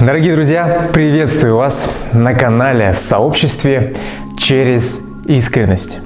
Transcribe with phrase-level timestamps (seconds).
[0.00, 3.96] Дорогие друзья, приветствую вас на канале в сообществе
[4.38, 5.98] через искренность.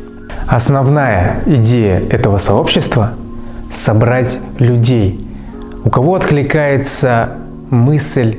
[0.49, 3.13] Основная идея этого сообщества–
[3.71, 5.29] собрать людей,
[5.85, 7.37] у кого откликается
[7.69, 8.39] мысль,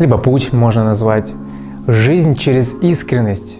[0.00, 1.32] либо путь можно назвать,
[1.86, 3.56] жизнь через искренность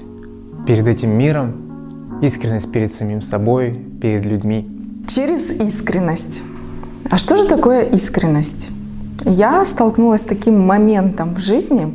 [0.66, 4.68] перед этим миром, искренность перед самим собой, перед людьми.
[5.06, 6.42] Через искренность.
[7.08, 8.70] А что же такое искренность?
[9.28, 11.94] Я столкнулась с таким моментом в жизни,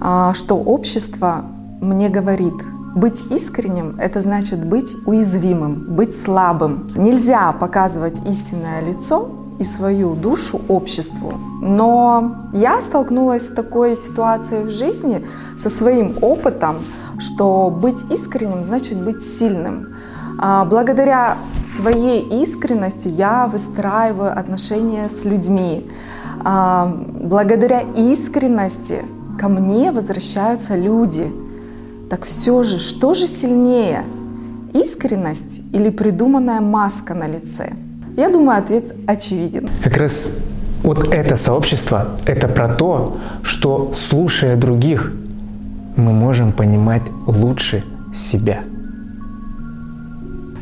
[0.00, 1.44] а, что общество
[1.80, 2.54] мне говорит,
[2.96, 6.88] быть искренним— это значит быть уязвимым, быть слабым.
[6.96, 9.30] Нельзя показывать истинное лицо
[9.60, 11.34] и свою душу обществу.
[11.62, 15.24] Но я столкнулась с такой ситуацией в жизни,
[15.56, 16.78] со своим опытом,
[17.20, 19.94] что быть искренним значит быть сильным.
[20.40, 21.38] А, благодаря
[21.80, 25.88] своей искренности я выстраиваю отношения с людьми.
[26.44, 29.04] А, благодаря искренности
[29.38, 31.30] ко мне возвращаются люди.
[32.10, 34.04] Так все же, что же сильнее?
[34.74, 37.72] Искренность или придуманная маска на лице?
[38.16, 39.68] Я думаю, ответ очевиден.
[39.84, 40.32] Как раз
[40.82, 45.12] вот это сообщество— это про то, что, слушая других,
[45.96, 48.62] мы можем понимать лучше себя.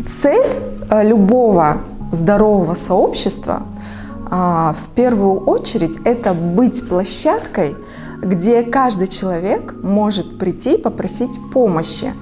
[0.06, 0.46] Цель
[0.90, 1.78] э, любого
[2.12, 3.62] здорового сообщества
[4.28, 7.76] в первую очередь это быть площадкой,
[8.20, 12.12] где каждый человек может прийти и попросить помощи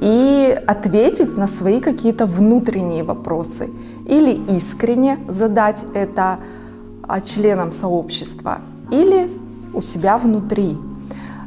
[0.00, 3.70] и ответить на свои какие-то внутренние вопросы
[4.06, 6.38] или искренне задать это
[7.02, 8.58] а, членам сообщества
[8.90, 9.30] или
[9.72, 10.76] у себя внутри.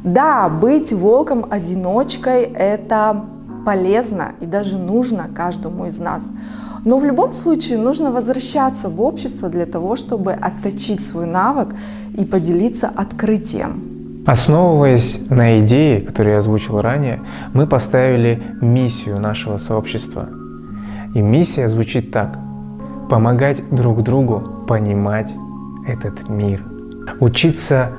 [0.04, 3.24] Да, быть волком-одиночкой– это
[3.68, 6.32] полезно и даже нужно каждому из нас.
[6.86, 11.74] Но в любом случае нужно возвращаться в общество для того, чтобы отточить свой навык
[12.16, 14.22] и поделиться открытием.
[14.26, 17.20] Основываясь на идее, которую я озвучил ранее,
[17.52, 20.30] мы поставили миссию нашего сообщества.
[21.14, 22.38] И миссия звучит так.
[23.10, 25.34] Помогать друг другу понимать
[25.86, 26.64] этот мир.
[27.20, 27.90] Учиться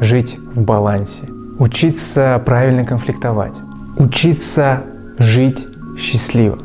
[0.00, 1.24] жить в балансе.
[1.58, 3.56] Учиться правильно конфликтовать.
[3.98, 4.82] Учиться
[5.20, 6.58] жить счастливо.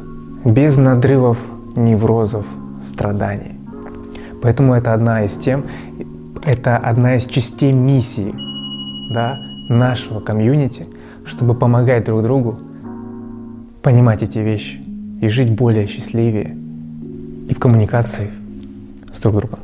[0.46, 1.38] Без надрывов
[1.76, 2.46] неврозов,
[2.82, 3.60] страданий.
[4.42, 5.66] Поэтому это одна из тем,
[6.46, 8.34] это одна из частей миссии
[9.14, 10.88] да, нашего комьюнити,
[11.26, 12.58] чтобы помогать друг другу
[13.82, 14.82] понимать эти вещи
[15.22, 16.56] и жить более счастливее
[17.50, 18.32] и в коммуникации
[19.14, 19.60] с друг другом.